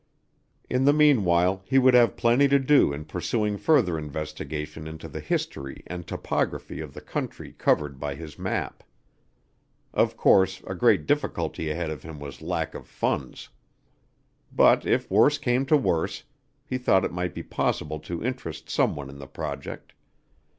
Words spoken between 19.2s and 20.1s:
project.